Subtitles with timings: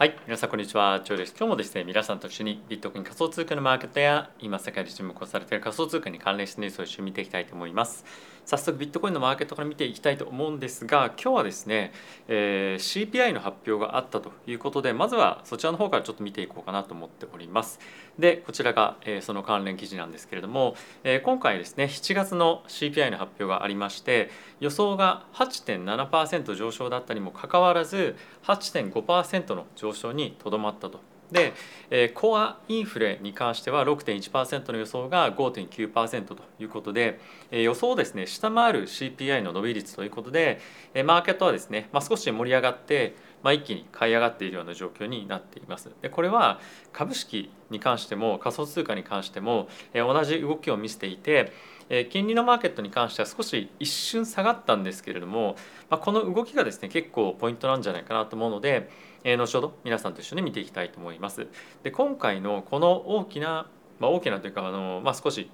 [0.00, 1.34] はい、皆さんこんにちは、ジョーです。
[1.38, 8.06] 今日もですね、皆さんと一緒にビットコイン仮想通貨のマーケットや今世界で注目されている仮想通貨に関連したニュースを一緒に見ていきたいと思います。
[8.46, 11.92] 早速ビットコインのマーケットから見ていきたいと思うんですが、今日はですね、
[12.28, 17.78] えー、CPI の発表があったということで、まずはそちらの方からちょっと見ていこうかなと思っております。
[18.18, 24.30] で、こちらが、えー、その関連記事なんですけれども、えー、今回ですね、7月の CPI の発表がありまして、
[24.60, 31.00] 予想が8.7%上昇だったにもかかわらず、8.5%の上昇上昇にとどまったと。
[31.32, 31.54] で、
[31.90, 40.60] えー、コアインフレに関しては6.1%の予想が5.9%ということで、えー、予想をですね下回る CPI の伸び率ということで、
[40.94, 45.90] えー、マーケットはですね、まあ、少し盛り上がって、まあ、一気に買い上がっているような状況になっています。
[46.02, 46.60] でこれは
[46.92, 51.52] 株式に関しても仮想通貨に関しても、えー、同じ動きを見せていて、
[51.92, 55.56] え金利のマーケットに関しては少し一瞬下がったんですけれども、
[55.90, 58.88] まあ、この動きがですね結構ポイントなんじゃないかなと思うので、
[59.24, 61.46] えー、後ほど皆さんと一緒に見ていきたいと思います。
[61.82, 63.66] で今回のこの大きな、
[63.98, 65.50] まあ、大きなというかあの、まあ、少し、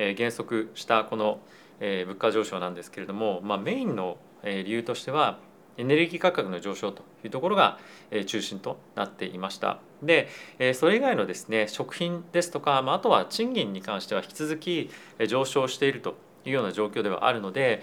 [0.00, 1.40] え減速したこの、
[1.80, 5.38] え物価上昇なんですけれども、まあ、メインの、え理由としては
[5.78, 7.78] エネルギー価格の上昇というところが
[8.26, 9.78] 中心となっていました。
[10.02, 10.28] で
[10.74, 14.90] それ以外のですね食品ですとか、まあ、あとは賃金に関しては引き続き
[15.26, 17.82] 上昇しているというような状況ではあるので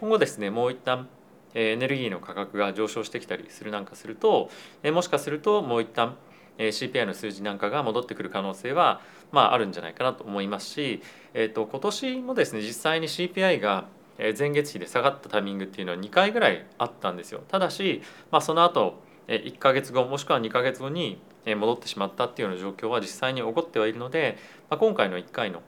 [0.00, 1.08] 今後ですねもう一旦
[1.58, 4.50] エネルギーの価格が上昇してきたりするなんかすると
[4.92, 6.16] もしかするともう一旦
[6.58, 9.00] CPI の数字なんかが戻ってくる可能性は
[9.32, 11.02] まああるんじゃないかなと思いますし、
[11.34, 13.86] えー、と今年もですね実際に CPI が
[14.38, 17.42] 前月比で下がったタイミングっていうのは2回ぐらいあったんですよ。
[17.48, 24.38] ただし、まあ、その後1か月後もしくは2か月後に戻ってしまったっていうような状況は実際に起こってはいるので、
[24.70, 25.60] まあ、今回の1回の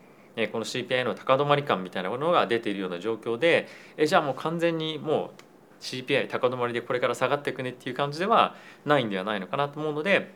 [0.53, 5.48] この CPI の高止まり感みたいなものが出ているような状況でえじゃあもう完全にもう
[5.81, 10.35] CPI 高止まりでこれから下がっていくねっていう感じではないんではないのかなと思うので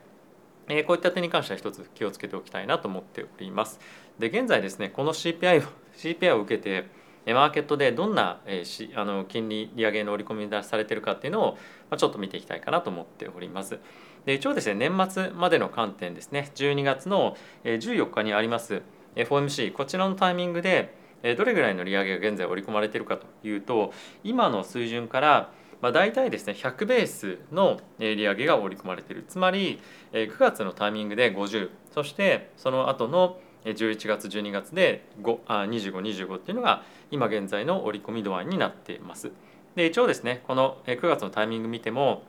[0.68, 3.80] えこういった点に関しては一つ気をつけておきたいなと思っております。
[4.18, 6.86] で現在ですねこの CPI を CPI を受けて
[7.26, 11.52] マーケットでどんな、えしあの金利利上げの織り込み出されてるかっていうのを、
[11.88, 13.78] まあ、ちょっと見ていきたいかなと思っております。
[14.24, 18.82] で一応ですね年末までの観点ですね12月の14日にあります
[19.16, 23.92] FOMC こちらのタイミングでどれぐらいの利上げが現在織り込まれているかというと
[24.24, 25.50] 今の水準から
[25.82, 29.80] まあ、大体ですね100ベースの利上げが織り込まれているつまり
[30.12, 39.30] 9月のタイミングで50そしてその後の11月12月で2525っていうのが今現在の織り込み度合いになっています。
[39.74, 42.22] で一応ですねこの9月のタイミング見ても、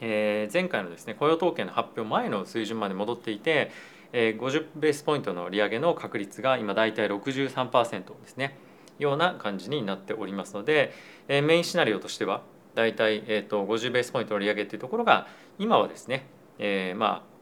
[0.00, 3.70] え、前回のですね雇用統計の発表前の水準まで戻っていて、
[4.12, 8.56] 50ベースポイントの利上げの確率が今大体63%ですね
[8.98, 10.92] ような感じになっておりますので、
[11.28, 12.42] メインシナリオとしては
[12.74, 15.26] 大体、えーと、50ベースポイントの利上げというところが
[15.58, 16.26] 今はですね、
[16.58, 17.36] えー、まあ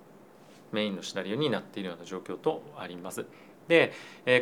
[0.72, 3.26] メインのシナリオになっているような状況とあります。
[3.68, 3.92] で、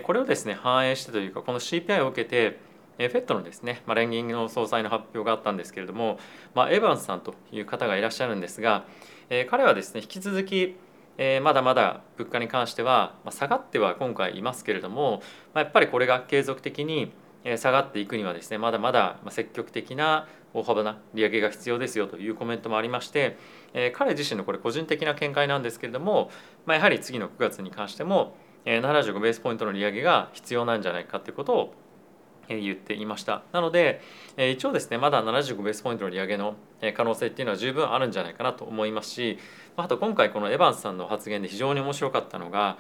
[0.05, 2.59] これをですね反映してというかこの CPI を受けて
[2.99, 6.19] えフェットのですね、まあ、連銀の総裁の発表があったんですけれども、
[6.55, 8.85] まあ、エヴァンスさんという方がいらっしゃるんですが、
[9.31, 10.77] え彼はですね引き続き、
[11.19, 15.23] えまだまだ物価に関しては、まあ下がっては今回いますけれども、
[15.55, 17.13] まやっぱりこれが継続的に
[17.57, 23.37] 下がっていくにはですねまだまだ積極的な大幅な利上げが必要ですよというコメントもありまして、
[23.75, 26.31] え彼自身のこれ個人的な見解なんですけれども、
[26.67, 31.75] まあ、やはり次の9月に関しても75ベースポイントの利上げが必要なんじゃないかということを
[32.49, 33.43] 言っていました。
[33.53, 34.01] なので
[34.37, 36.57] 一応ですねまだ75ベースポイントの利上げの
[36.95, 39.39] 可能性っていうのは十分あるんじゃないかなと思いますし
[39.77, 42.79] あと今回このエヴァンスさんの発言で非常に面白かったのが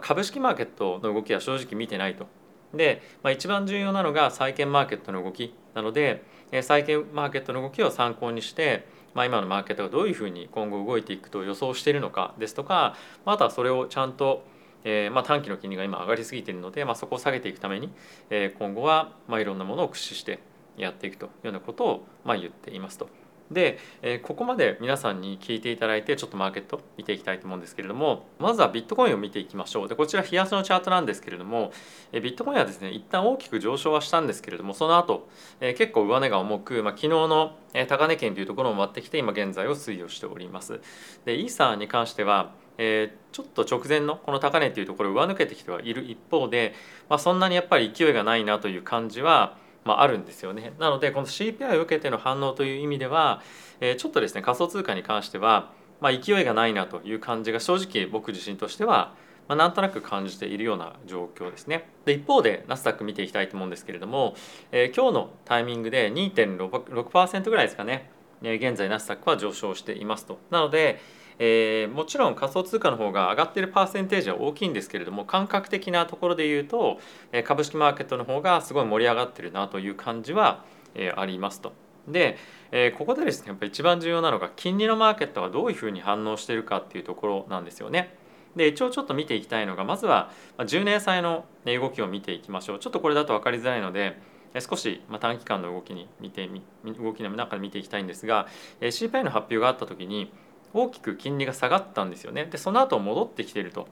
[0.00, 2.26] 株式マーケットの動きは正直見てないと。
[2.74, 6.24] で、まあ、一番重要なのが債券マーケットの動きなので
[6.62, 14.44] 債券マーケットの動きを参考にして、まあ、今のマーケットがどういうふうに今後動いていくと予想しているのかですとかあとはそれをちゃんと
[14.84, 17.90] えーまあ、短期の金利が今上がりすぎているので、まあ、そこを下げていくために、
[18.30, 20.40] えー、今後は、まあ、いろんなものを駆使して
[20.76, 23.08] やっていくというようなことを、まあ、言っていますと。
[23.52, 31.72] で、えここまで皆さんに聞いていただいてちょっとマーケット見ていきたいと思うんですけれどもまずはビットコインを見ていきましょうでこちら冷やしのチャートなんですけれども、
[32.12, 35.28] えビットコインはですね一旦大きく上昇はしたんですけれどもその後、
[35.60, 37.56] え結構上値が重く、まあ、昨日の
[37.88, 40.80] 高値圏というところも割ってきて今現在を推移をしております
[41.24, 46.74] でイーサーに関してはえー、ちょっと直前のこの高値というところを上抜けてきてはいる一方で、
[47.08, 50.72] まあ、そんなにやっぱり勢いがないなという感じは、まあ、あるんですよね。
[50.78, 53.42] なのでこの CPI を受けての反応という意味では、
[53.80, 59.14] えー、ちょっとですね仮想通貨に関しては、まあ、勢いがないなという感じが正直僕自身としては、
[59.48, 61.88] まあ、なんとなく感じているような状況ですね。
[62.04, 64.34] で一方でナスダック見ていきたいと思うんですけれども、
[64.70, 68.10] えー、今日のタイミングで2.6%ぐらいですかね、
[68.42, 70.38] えー、現在ナスダックは上昇していますと。
[70.50, 71.00] なので
[71.44, 77.00] えー、もちろん仮想通貨の方が上がっているパーセンテージは大きいんですけれども感覚的なところで言うと、
[77.32, 81.72] え株式マーケットの方がすごい盛り上がってるなという感じは、えありますと。
[82.06, 82.38] で、
[82.70, 88.14] えここでですねやっぱ一番重要なのが金利のマーケットがどういうふうに反応しているかっていうところなんですよね。
[88.54, 94.16] で一応ちょっと見ていきたいのがまずは10年債の動きを見ていきましょうちょっとこれだと分かりづらいので
[94.60, 96.46] 少し短期間の動きに見て
[96.84, 98.46] 動きの中で見ていきたいんですが
[98.82, 100.30] CPI の発表があった時に
[100.74, 103.86] 大きく金利が下がったんですよねでその後戻ってきてると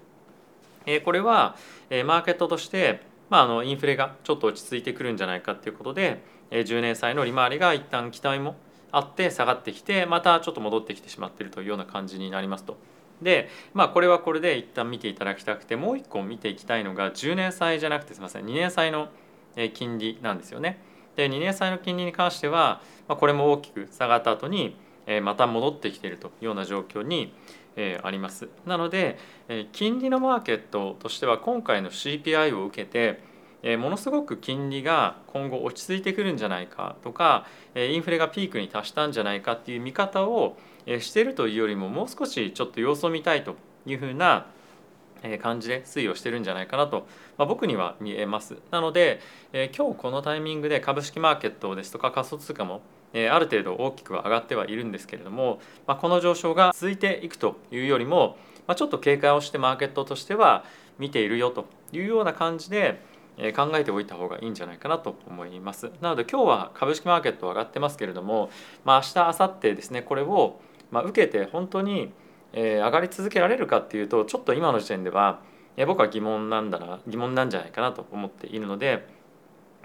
[0.86, 1.56] えこれは
[1.90, 8.56] えマーケットとしてまあ、あのインフレがちょっと落ち着いてくるんじゃないかっていうことで10年債の利回りが一旦期待も
[8.90, 12.76] あって下がってきてまたちょっと戻ってきてしまっているというような感じになりますと。
[13.22, 19.10] でまあこれはこれで一旦見ていただきたくてもう一個見ていきたいのが10年債じゃなくてすみません2年債の
[19.74, 20.82] 金利なんですよね。
[21.14, 24.74] で2年債の金利に関しては、まあ、これも大きく下がった後に
[25.22, 27.32] また戻ってきているというような状況に
[28.02, 28.48] あります。
[28.66, 29.18] なので
[29.72, 40.56] 金利のマーケットとしては今回の CPI を受けてものすごく金利が今後落ち着いてくるんじゃないかとかインフレがピークに達したんじゃないかっていう見方を
[41.00, 43.56] してるというよりももう少しちょっと様子を見たいと
[43.86, 44.46] いうふうな
[45.42, 47.06] 感じで推移をしてるんじゃないかなと、
[47.36, 48.56] ま、僕には見えます。
[48.70, 49.20] なので、
[49.52, 52.80] え今日このタイミングで株式マーケットですとか仮想通貨も、
[53.12, 58.36] ある程度大きくは上がってはいるんですけれども、まあ、この上昇が続いていくというよりも、
[58.66, 60.64] まあ、ちょっと警戒をしてマーケットとしては
[60.98, 63.02] 見ているよというような感じで
[63.56, 65.90] 考えておいた方がいいんじゃないかなと思います。
[66.00, 68.50] なので今日は株式マーケット上がってますけれども、
[68.84, 70.60] まあ、明日明後日ですねこれを
[70.90, 72.12] ま受けて本当に
[72.52, 75.40] え、上がり続けられるかっていうとちょっと今の時点では、
[75.76, 79.06] え、僕は疑問なんだな疑問なんじゃないかなと思っているので、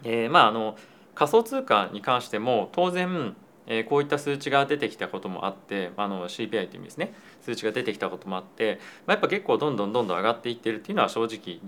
[0.04, 0.76] えー、まああの
[1.16, 3.36] 仮想通貨に関しても当然、
[3.68, 7.14] え、こういった数値が出てきたこともあってあの CPI という意味ですね。
[7.42, 11.60] 数値が出てきたこともあって、まあ、やっぱ結構どんどんどんどん上がっていってるっていうのは正直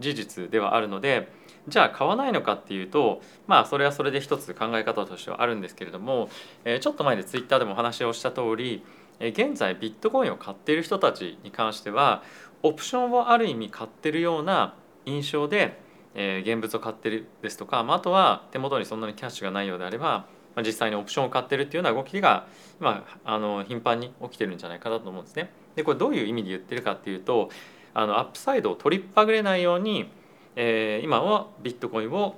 [0.00, 1.28] 事実ではあるので
[1.68, 6.28] じゃあ買わないのかっていうとまあそれはそれで一つ考え方としてはあるんですけれども、
[6.64, 8.82] え、ちょっと前でツイッターでもお話をした通り
[9.20, 12.22] 現在ビットコインを買っている人たちに関しては
[12.62, 14.74] オプションをある意味買ってるような
[15.06, 15.78] 印象で、
[16.16, 20.26] え現物を買ってるですとか、まあ、とは手元にそんなにキャッシュがないようであれば、
[20.56, 22.46] まあ実際にオプションを買ってるっていうような動きが
[22.80, 25.52] 今あの頻繁に起きてるんじゃないかなと思うんですね。
[25.76, 27.50] でこれどういう意味で言ってるかっていうと
[27.94, 30.10] あのアップサイドを取りっぱぐれないように、
[30.56, 32.36] えー、今はビットコインを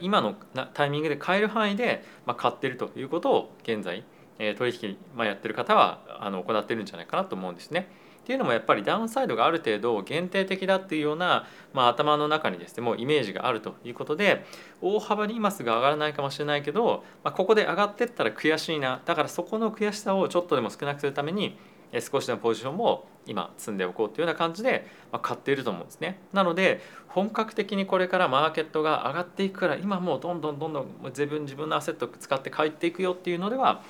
[0.00, 0.34] 今の
[0.74, 4.04] タイミングで買える範囲で、ま、買ってるということを現在
[4.38, 7.88] え取引、ま、やってる方はあの行ってるんじゃないかなと思うんですね。
[8.22, 14.44] っていうのもやっぱりダウンサイドがある程度限定的だっていうような、まあ、頭の中にですねもうイメージがあるということで
[14.80, 21.58] 大幅に今すぐ上がらないかもしれないけど、まあ、ここで上がってったら悔しいなだからそこの悔しさをちょっとでも少なくするために
[22.00, 24.86] 少しのポジションも今積んでおこうというような感じで
[25.20, 26.20] 買っていると思うんですね。
[26.32, 33.82] なので本格的にこれからマーケットが上がっていくから今もうどんどんどんどん自分自分のアセットを使って帰っていくよっていうのでは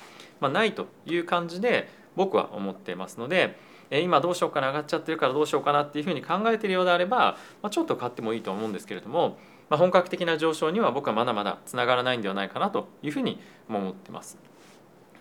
[0.43, 1.87] まあ、ないという感じで
[2.17, 3.57] 僕は思っていますので
[4.01, 9.37] 今どうしようかな上がっちゃってるからどうしようかなっていうふうに考えてるようであれば、まあ、ちょっと買ってもいいと思うんですけれども、
[9.69, 14.37] まあ、本格的な上昇には僕はまだまだつながらないんではないかなというふうに思ってます。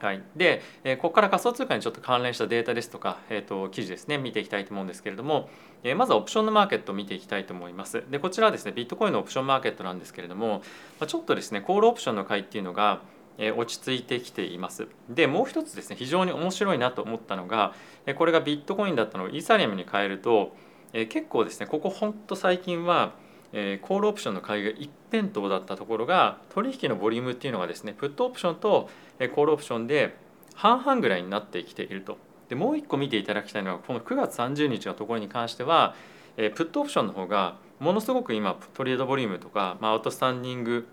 [0.02, 5.48] はい、で、えここから仮想通貨にちょっと関連したデータですとか、えー、と記事ですね見ていきたいと思うんですけれども、
[5.84, 8.02] えまずはオプションのマーケットを見ていきたいと思います。
[8.10, 10.62] でこちらはですねビットコインのオプションマーケットなんですけれども、
[10.98, 13.00] まちょっとですねコールオプションの買いっていうのが
[13.38, 14.88] 落ち着いてきています。
[15.08, 17.74] でもう一つですね非常に面白いなと思ったのが
[18.16, 20.54] これがビットコインだったのをイーサリアムに変えると
[20.92, 23.12] 結構ですねここほんと最近は
[23.52, 28.88] コールオプションの買いが一辺倒だったところが取引のボリュームっていうのがですねプットオプションと
[29.34, 30.16] コールオプションで
[30.54, 32.18] 半々ぐらいになってきていると。
[32.48, 35.94] でもう一個見ていただきたいのはこの9月30日のところに関しては
[36.36, 40.86] プットオプションの方がものすごく今トレードボリュームとか、まあ、アウトスタンディング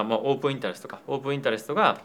[0.00, 2.00] あまあ、オープンインタレストかオープンインタレストが、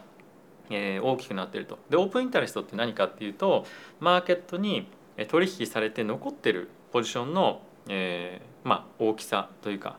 [0.70, 3.66] えー、大きくなってるとでオープンインタレストって何かっていうと
[4.00, 4.88] マーケットに
[5.28, 9.96] 取引されて残ってるポジションの、えーまあ、大きさというか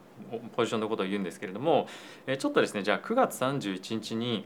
[0.56, 1.88] ポジションのことを言うんですけれども
[2.40, 4.46] ちょっとですねじゃあ9月31日に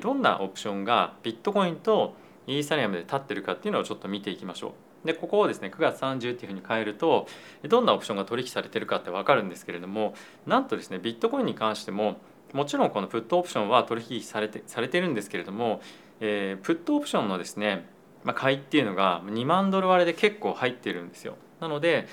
[0.00, 2.14] どんなオプションがビットコインと
[2.46, 4.72] イーサリアムで立ってるかっていうのをちょっと見ていきましょう。
[5.06, 7.26] でここをですね9月30っていうふうに変えると
[7.68, 10.14] どんなオプションが取引されてるかって分かるんですけれども
[10.46, 12.16] なんとですねビットコインに関しても
[12.54, 15.82] もちろんこのプットオプションは取引されてされてるんですけれども、
[16.20, 17.86] えー、プットオプションのですね、
[18.22, 21.36] まあ、買いっていうのが2万ドル割れで結構入ってるんですよ。
[21.60, 22.06] なので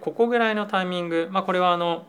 [0.00, 2.06] ここぐらいのタイミング、まあ、これはあの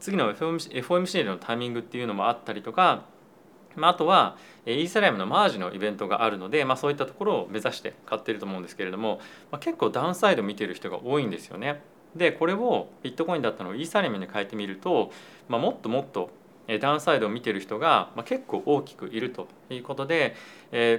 [0.00, 3.04] 次の FOMC でのタイミングっていうのもあったりとか
[3.78, 11.80] まあ、あとはイーサリアムのマージのイベントがあるので、まあ、そういったところを目指して買ってると思うんですけれども、まあ、結構ダウンサイド見てる人が多いんですよね。
[12.16, 15.12] でこれをビットコインだったのをイーサリアムに変えてみると、
[15.48, 16.30] まあ、もっともっと
[16.80, 20.36] ダウンサイドを見てる人が結構大きくいるということで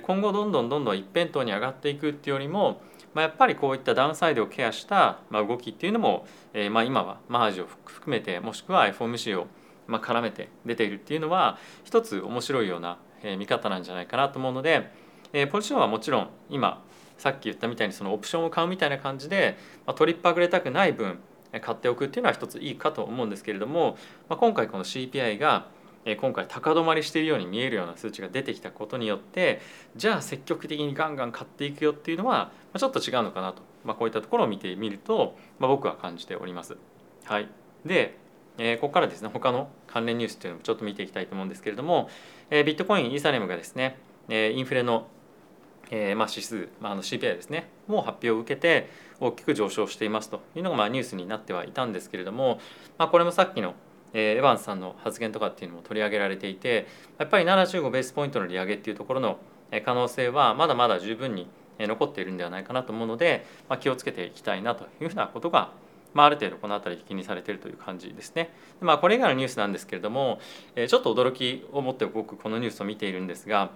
[0.04, 2.82] 今後どんどんどんどん一辺倒に上がっていくっていうよりも
[3.16, 9.48] やっぱりこういったダウンサイドをケアした動きっていうのも今はマージを含めてもしくは FOMC を
[9.88, 12.98] 絡めて出ているっていうのは一つ面白いような
[13.38, 14.92] 見方なんじゃないかなと思うので
[15.52, 16.84] ポジションはもちろん今
[17.18, 19.58] さっき言ったみたいにそのオプションを買うみたいな感じで
[19.96, 21.20] 取りっぱぐれたくない分
[21.62, 23.98] 買っておくっていうのは一ついいかと思うんですけれども、
[24.30, 25.68] まあ、今回この CPI が
[26.22, 29.62] 今回高止まりしているように見えるような数値が出てきたことによって
[29.96, 36.78] じゃあ積極的にガンガン買っていくよっていうのはちょっと違うのかなと、まあ、こういったところを見てみると、まあ、僕は感じております。
[37.26, 37.50] はい、
[37.86, 38.18] で、
[38.58, 42.10] えここからですね他の関連ニュースっていうのもちょっと見ていきたいと思うんですけれども、
[42.50, 43.98] えビットコインイーサレムがですね、
[44.30, 45.08] えインフレの
[45.92, 52.60] え、ま指数、ま、あの CPI ですねも発表を受けて大きく上昇していますというのがまあニュースになってはいたんですけれども、
[52.98, 53.76] まあ、これもさっきの
[54.14, 59.38] エヴァンスさんの発言とかっていうのも取り上げられていてやっぱり75ベースポイントの利上げっていうところの
[59.86, 61.48] 可能性はまだまだ十分に
[61.80, 65.72] 残っているんではないかなと思うので、まあ、気をつけていきたいなというふうなことが、
[66.14, 68.50] まあ、ある程度この辺り気にされているという感じですね。
[68.82, 70.40] まあ、これ以外のニュースなんですけれども
[70.76, 73.70] ちょっと驚きを持って僕このニュースを見ているんですが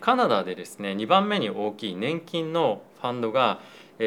[0.00, 3.60] カナダでですね2番目に大きい年金のファンドが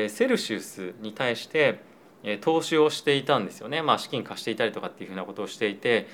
[0.09, 1.79] セルシウスに対して
[2.41, 6.07] 投資をしていたんですよね、まあ、資金貸していたりとかっていうふうなことをしていて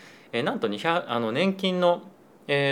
[0.44, 2.02] なんと200あの年金の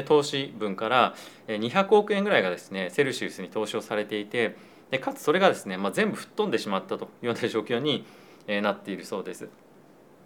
[0.06, 1.16] 投資分から
[1.48, 4.56] 200億円ぐらいがですねセルシウスに投資をされていて
[4.92, 8.06] でかつそれがですね、まあ、全部吹っ飛んでしまったというような状況に
[8.48, 9.48] なっているそうです。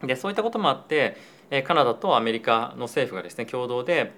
[0.02, 1.18] でそういったこともあって
[1.66, 4.12] カナダとアメリカの政府がですね共同で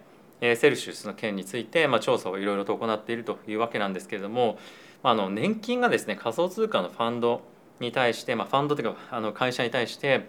[0.55, 4.59] セルシウスの件について、まあ、調査をいろいろと行っているというわけなんですけれども、
[5.01, 7.41] まあ、あの年金がですね仮想通貨のファンド
[7.79, 10.27] に対して、まあ、ファンドというかあの会社に対して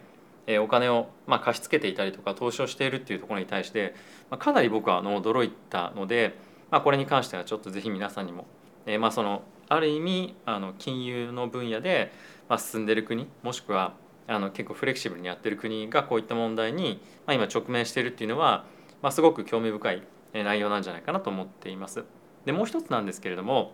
[0.61, 3.95] お金をまあ貸し付けていたりとか投資をしているっていうところに対して、
[4.31, 6.39] まあ、かなり僕はあの驚いたので、
[6.71, 8.47] まあ、これに関してはちょっとぜひ皆さんにも、
[8.87, 12.13] えー、まあそのある意味あの金融の分野で
[12.49, 13.95] まあ進んでる国もしくは
[14.29, 18.65] あの結構フレキシブルにやってる国がこういった問題に、まあ、今直面しているっていうのは
[19.03, 22.05] まあ、すごく興味深い内容なんじゃないかなと思っています。
[22.45, 23.73] でもう一つなんですけれども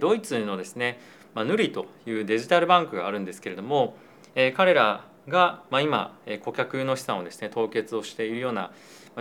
[0.00, 0.98] ドイツのですね、
[1.34, 3.96] まあ、ヌリというデジタルバンクがあるんですけれども
[4.56, 8.72] 彼らが、まあ、今顧客の資産をですね凍結をしているような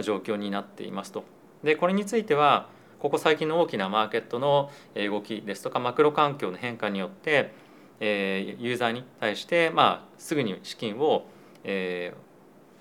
[0.02, 1.24] 状況になっていますと。
[1.64, 7.54] でこれについてはここ最近の大きなマーケットの動きですとかマクロ環境の変化によって
[8.00, 11.26] ユーザーに対して、まあ、すぐに資金を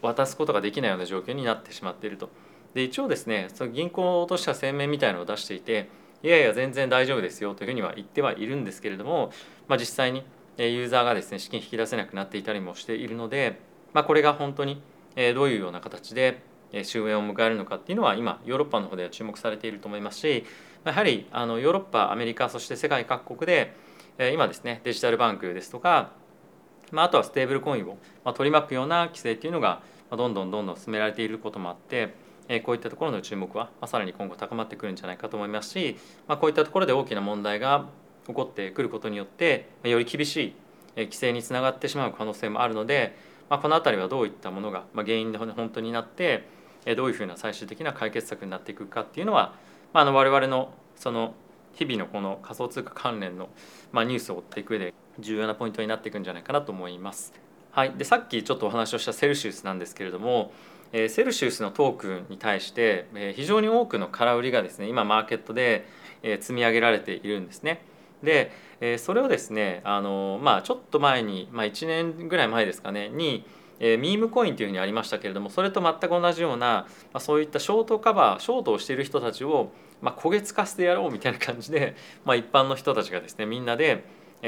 [0.03, 2.29] 渡すことができないような状況になってしまっていると。
[2.75, 5.89] で一応ですねその銀行としては声明みたいのを出していて
[6.23, 9.31] いやいや全然大丈夫ですよというふうには言ってはいるんですけれども、
[9.69, 10.25] まあ、実際に
[10.57, 13.61] ユーザーがですね資金引き出せなくなっていたりもしているので、
[13.93, 14.81] まあ、これが本当に
[15.35, 20.45] どういうような形で終焉を迎えるのかっていうのは今ヨーロッパの方では注目されていると思いますし
[20.85, 23.75] やはりあのヨーロッパアメリカそして世界各国で
[24.33, 26.13] 今ですねデジタルバンクですとか
[26.93, 27.89] まあ、あとはステーブルコイン
[28.25, 29.81] を取り巻くような規制っていうのが
[30.17, 32.15] どんどんどんどん進められていることもあって
[32.49, 37.87] えこういったところの注目はさらに今後高まってくるんじゃないかと思いますしまこういったところで大きな問題が
[38.27, 40.55] 起こってくることによってまより厳しい
[40.97, 43.17] 規制につながってしまう可能性もあるので
[43.49, 46.47] まこの辺りはどういったものが原因で本当になって
[46.97, 49.55] どういうふうな最終的な解決策になっていくかっていうのは
[49.93, 51.35] まあ、の我々のその
[51.75, 53.51] 日々のこの仮想通貨関連の
[53.93, 57.52] ニュースを追っていく上で重要なポイントになっていくんじゃないかなと思います。
[57.73, 60.53] はい、でさっきちょっとお話をしたセルシウスなんですけれども、
[60.93, 65.87] えー、セルシウスのトークンに対して、えー、非常に多くの空売りがですね今マーケットで、
[66.23, 67.83] えー、積み上げられているんですね。
[68.23, 68.53] で、
[68.83, 73.47] えー、それをですねあの、まあ、ちょっと前に、まあ、1年ぐらい前ですかねに、
[73.81, 84.05] えー、ミームコインというふうにありましたけれどもそれと全く同じような、まあ、そういったショートカバーショートをしている人たちを、まあ、焦げつかせてやろうみたいな感じで、まあ、一般の人たちがですねみんなで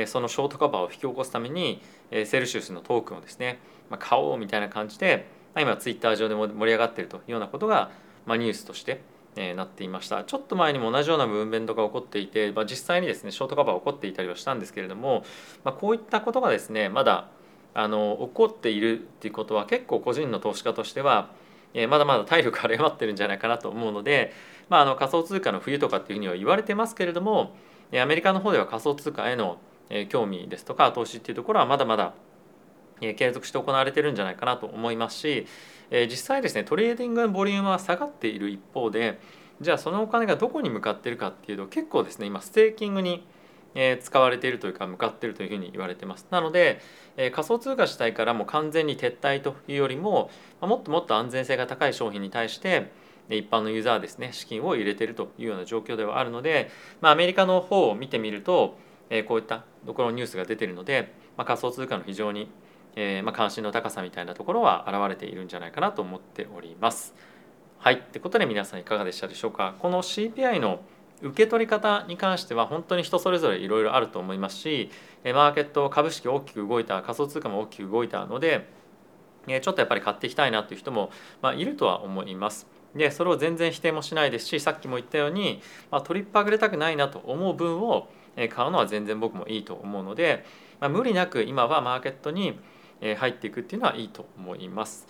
[0.07, 1.81] そのショートカバーを引き起こすために
[2.25, 3.59] セルシウスのトークンをですね
[3.99, 7.91] 買おうみたいな感じで今ツイッター上で盛り上がっているというようなことが
[8.27, 9.03] ニュースとして
[9.57, 10.25] なっていました。
[10.25, 15.25] ちょっと前にも同じようなムーブメントが起こっていて、まあ、実際にですねショートカバー起こっていたりはしたんですけれども、
[15.65, 17.29] ま、こういったことがですねまだ
[17.75, 21.31] あの起こっているっていうことは結構個人の投資家としては
[21.89, 24.33] まだまだ体力が余ってるんじゃないかなと思うので、
[24.69, 27.57] まあ、あの仮想通貨の冬とかっていうふうには言われてますけれども
[28.01, 29.59] アメリカの方では仮想通貨への
[30.09, 32.15] 興味ですとか投資っていうところはまだまだ
[33.01, 35.47] 継続して行われてるんじゃないかなと思いますし
[35.91, 39.21] 実際ですねトレーディングのボリュームは下がっている一方で
[39.61, 43.27] じゃあそのお金がどこに向かってるかっていうと結構ですね今ステーキングに
[44.01, 46.27] 使われているというか向かっているというふうに言われてます。
[46.31, 46.81] なので、
[47.33, 52.93] 仮想通貨自体からも完全に撤退というよりももっともっと安全性が高い商品に対して
[53.29, 58.79] 一般のユーザーですね資金を入れているというような状況ではあるので、まあ、アメリカの方を見てみると、
[59.17, 62.51] えこういったところのニュースが出てるので、ま、仮想通貨の非常に、
[62.97, 67.15] えま、関心の高さみたいなところは現れているんじゃないかなと思っております。
[67.79, 67.95] はい。
[67.95, 69.77] ってことで皆さんいかがでしたでしょうか。
[69.79, 70.81] この CPI の
[71.23, 74.91] 受け取り方に関しては本当に人それぞれいろいろあると思いますし
[75.25, 78.69] マーケット株式大きく動いた仮想通貨も大きく動いたので
[79.47, 82.67] ちょっとやっぱり買っていきたいなという人も、まあ、いるとは思います。
[82.95, 90.45] でそれを全然否定もしないですしさっきも言ったように、まあ、トリップ上げたくないなと思う分を買うのは全然僕もいいと思うので、
[90.81, 92.59] まあ、無理なく今はマーケットに
[93.01, 95.07] 入っていくっていうのはいいと思います。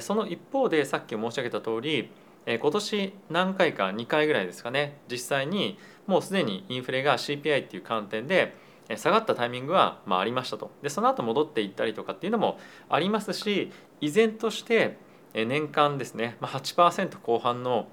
[0.00, 2.10] その一方でさっき申し上げた通り
[2.46, 8.56] 今年何回か2回ぐらいですかね実際にもうすでにインフレが CPI っていう観点で
[8.96, 14.98] 下がったタイミングはまありましたとでその後戻っていったりとかっていうのもありますし依然として
[15.34, 17.88] 年間ですね8%後半の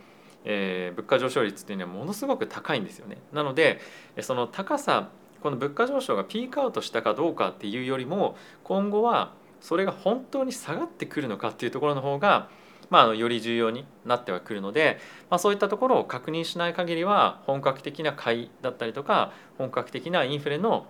[0.45, 3.17] え物価上昇率っていうのはものすごく高いんですよね。
[3.31, 3.79] なので
[4.21, 5.09] その高さ
[5.41, 12.49] この物価上昇がピークアウトしたかどうかっていうよりも今後はそれが本当に下がってくるのかっていうところの方が
[12.91, 20.85] まあ、より重要になってはくるので、まあ、そういったところを確認しない限りは本格的な買いだったりとか本格的なインフレの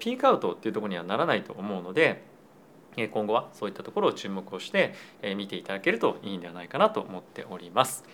[0.00, 2.24] ピークアウトっていうところにはならないと思うので
[2.96, 4.94] 今後はそういったところを注目をして
[5.36, 8.04] 見ていただけるといいんではないかなと思っております。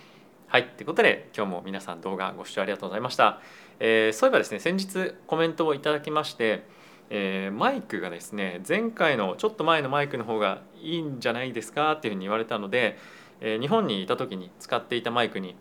[0.50, 3.38] はい、ということで今日も皆さん動画ご視聴ありがとうございました。
[3.80, 6.64] えー、そういえばですね先日コメントをいただきまして
[7.10, 12.98] えー、マイクがですね前回のちょっと前のマイクの方がいいんじゃないですかっていうふうに言われたので、
[13.40, 15.54] えー、日本にいた時に使っていたマイクに、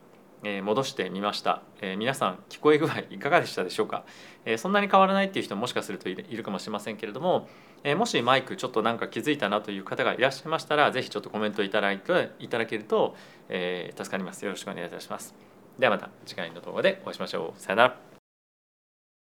[0.64, 4.04] 戻してみました、えー、皆さん聞こえ具合いかがでしたでしょうか、
[4.46, 7.48] えー、そんなに変わらないっていう人ももしかするといるかもしれませんけれども、
[7.84, 13.16] えー、もしマイクちょっとなんか気づいたなという方がいらっしゃいましたら是非ちょっとコメントいただいていただけると、
[13.50, 14.44] え、助かります。
[14.46, 15.36] よろしくお願いいたします。
[15.80, 17.62] ではまた次回の動画でお会いしましょう。
[17.62, 18.17] さよなら。